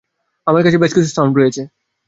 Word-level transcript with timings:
আমার 0.47 0.61
কাছে 0.63 0.77
বেশ 0.77 0.91
কিছু 0.93 1.09
সাউন্ড 1.09 1.33
রয়েছে। 1.35 1.61